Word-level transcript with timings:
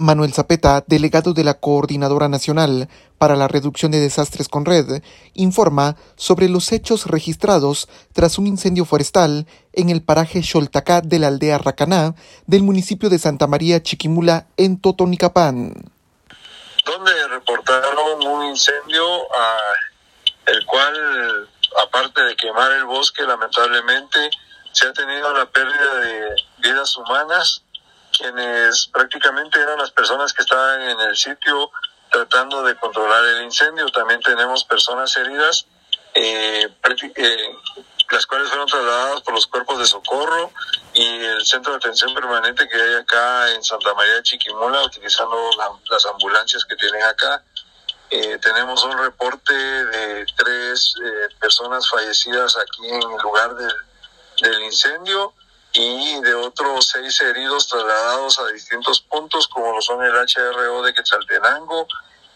Manuel 0.00 0.32
Zapeta, 0.32 0.82
delegado 0.86 1.34
de 1.34 1.44
la 1.44 1.60
Coordinadora 1.60 2.28
Nacional 2.28 2.88
para 3.18 3.36
la 3.36 3.48
Reducción 3.48 3.92
de 3.92 4.00
Desastres 4.00 4.48
con 4.48 4.64
Red, 4.64 5.02
informa 5.34 5.94
sobre 6.16 6.48
los 6.48 6.72
hechos 6.72 7.06
registrados 7.06 7.86
tras 8.14 8.38
un 8.38 8.46
incendio 8.46 8.86
forestal 8.86 9.46
en 9.74 9.90
el 9.90 10.02
paraje 10.02 10.42
Xoltacá 10.42 11.02
de 11.02 11.18
la 11.18 11.28
aldea 11.28 11.58
Racaná 11.58 12.14
del 12.46 12.62
municipio 12.62 13.10
de 13.10 13.18
Santa 13.18 13.46
María 13.46 13.82
Chiquimula 13.82 14.46
en 14.56 14.80
Totonicapán. 14.80 15.74
Donde 16.86 17.28
reportaron 17.28 18.26
un 18.26 18.46
incendio 18.46 19.04
el 20.46 20.64
cual, 20.64 21.48
aparte 21.86 22.22
de 22.22 22.36
quemar 22.36 22.72
el 22.72 22.86
bosque, 22.86 23.22
lamentablemente 23.24 24.30
se 24.72 24.86
ha 24.86 24.92
tenido 24.94 25.30
la 25.34 25.44
pérdida 25.44 25.94
de 25.96 26.36
vidas 26.58 26.96
humanas 26.96 27.64
quienes 28.20 28.88
prácticamente 28.92 29.58
eran 29.58 29.78
las 29.78 29.90
personas 29.90 30.32
que 30.34 30.42
estaban 30.42 30.82
en 30.82 31.00
el 31.00 31.16
sitio 31.16 31.70
tratando 32.10 32.62
de 32.62 32.76
controlar 32.76 33.24
el 33.24 33.44
incendio. 33.44 33.88
También 33.88 34.20
tenemos 34.20 34.64
personas 34.64 35.16
heridas, 35.16 35.66
eh, 36.14 36.68
eh, 37.16 37.56
las 38.10 38.26
cuales 38.26 38.48
fueron 38.48 38.66
trasladadas 38.66 39.22
por 39.22 39.32
los 39.32 39.46
cuerpos 39.46 39.78
de 39.78 39.86
socorro 39.86 40.52
y 40.92 41.06
el 41.06 41.46
centro 41.46 41.72
de 41.72 41.78
atención 41.78 42.12
permanente 42.12 42.68
que 42.68 42.76
hay 42.76 42.94
acá 42.96 43.52
en 43.52 43.64
Santa 43.64 43.94
María 43.94 44.14
de 44.14 44.22
Chiquimula, 44.22 44.82
utilizando 44.82 45.36
las 45.88 46.06
ambulancias 46.06 46.64
que 46.66 46.76
tienen 46.76 47.02
acá. 47.02 47.42
Eh, 48.10 48.38
tenemos 48.42 48.84
un 48.84 48.98
reporte 48.98 49.54
de 49.54 50.26
tres 50.36 50.94
personas 51.38 51.88
fallecidas 51.88 52.56
aquí 52.56 52.86
en 52.88 53.02
el 53.02 53.22
lugar 53.22 53.54
del 53.54 54.62
incendio 54.64 55.32
y 55.72 56.20
de 56.20 56.34
otros 56.34 56.88
seis 56.88 57.20
heridos 57.20 57.68
trasladados 57.68 58.38
a 58.40 58.46
distintos 58.48 59.00
puntos, 59.00 59.46
como 59.48 59.72
lo 59.72 59.80
son 59.80 60.02
el 60.02 60.12
HRO 60.12 60.82
de 60.82 60.92
Quetzaltenango, 60.94 61.86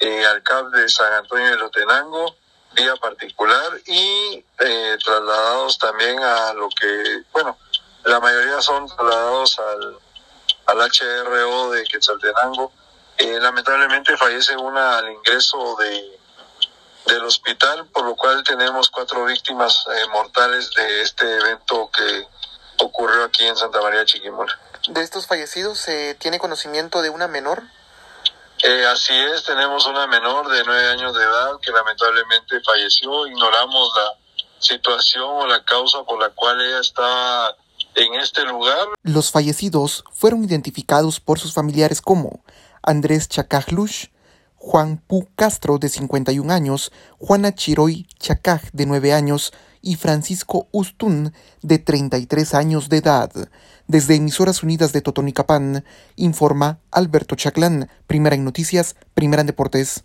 eh, 0.00 0.26
al 0.26 0.42
CAP 0.42 0.66
de 0.68 0.88
San 0.88 1.12
Antonio 1.12 1.50
de 1.50 1.56
Lotenango, 1.56 2.36
vía 2.72 2.94
particular, 2.96 3.80
y 3.86 4.44
eh, 4.58 4.96
trasladados 5.04 5.78
también 5.78 6.18
a 6.20 6.52
lo 6.54 6.68
que, 6.68 7.22
bueno, 7.32 7.56
la 8.04 8.20
mayoría 8.20 8.60
son 8.60 8.86
trasladados 8.86 9.58
al, 9.58 9.98
al 10.66 10.90
HRO 10.90 11.70
de 11.70 11.84
Quetzaltenango. 11.84 12.72
Eh, 13.16 13.38
lamentablemente 13.40 14.16
fallece 14.16 14.56
una 14.56 14.98
al 14.98 15.10
ingreso 15.12 15.76
de, 15.76 16.18
del 17.06 17.24
hospital, 17.24 17.86
por 17.86 18.04
lo 18.04 18.16
cual 18.16 18.42
tenemos 18.42 18.90
cuatro 18.90 19.24
víctimas 19.24 19.84
eh, 19.90 20.08
mortales 20.12 20.70
de 20.72 21.02
este 21.02 21.36
evento 21.38 21.90
que 21.96 22.26
ocurrió 22.78 23.24
aquí 23.24 23.44
en 23.44 23.56
Santa 23.56 23.80
María 23.80 24.04
Chiquimula. 24.04 24.58
¿De 24.88 25.02
estos 25.02 25.26
fallecidos 25.26 25.78
se 25.78 26.14
tiene 26.14 26.38
conocimiento 26.38 27.02
de 27.02 27.10
una 27.10 27.28
menor? 27.28 27.62
Eh, 28.62 28.86
así 28.86 29.12
es, 29.12 29.44
tenemos 29.44 29.86
una 29.86 30.06
menor 30.06 30.48
de 30.48 30.62
nueve 30.64 30.88
años 30.88 31.14
de 31.14 31.22
edad 31.22 31.58
que 31.60 31.72
lamentablemente 31.72 32.60
falleció. 32.60 33.26
Ignoramos 33.26 33.90
la 33.96 34.14
situación 34.58 35.24
o 35.24 35.46
la 35.46 35.64
causa 35.64 36.02
por 36.04 36.20
la 36.20 36.30
cual 36.30 36.60
ella 36.60 36.80
estaba 36.80 37.56
en 37.94 38.14
este 38.14 38.44
lugar. 38.44 38.88
Los 39.02 39.30
fallecidos 39.30 40.04
fueron 40.12 40.44
identificados 40.44 41.20
por 41.20 41.38
sus 41.38 41.52
familiares 41.52 42.00
como 42.00 42.42
Andrés 42.82 43.28
Chacajlush, 43.28 44.06
Juan 44.56 44.98
Pu 44.98 45.28
Castro, 45.36 45.78
de 45.78 45.88
51 45.88 46.52
años, 46.52 46.90
Juana 47.18 47.54
Chiroy 47.54 48.06
Chacaj, 48.18 48.62
de 48.72 48.86
9 48.86 49.12
años, 49.12 49.52
y 49.84 49.94
Francisco 49.94 50.66
Ustún, 50.72 51.32
de 51.62 51.78
33 51.78 52.54
años 52.54 52.88
de 52.88 52.96
edad. 52.96 53.30
Desde 53.86 54.16
Emisoras 54.16 54.64
Unidas 54.64 54.92
de 54.92 55.02
Totonicapán, 55.02 55.84
informa 56.16 56.80
Alberto 56.90 57.36
Chaclán, 57.36 57.88
primera 58.08 58.34
en 58.34 58.42
noticias, 58.42 58.96
primera 59.14 59.42
en 59.42 59.46
deportes. 59.46 60.02